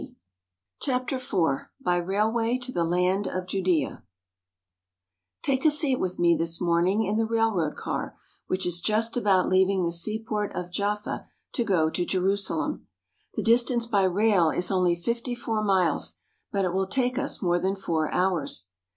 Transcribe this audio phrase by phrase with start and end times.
[0.01, 0.17] 22
[0.81, 4.03] CHAPTER IV BY RAILWAY TO THE LAND OF JUDEA
[5.43, 8.17] TAKE a seat with me this morning in the railroad car
[8.47, 12.87] which is just about leaving the seaport of Jaffa to go to Jerusalem.
[13.35, 16.15] The distance by rail is only fifty four miles,
[16.51, 18.69] but it will take us more than four hours.